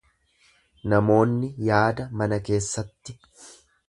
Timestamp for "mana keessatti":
2.21-3.17